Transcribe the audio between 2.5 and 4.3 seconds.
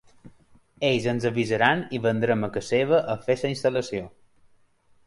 ca seva a fer la instal·lació.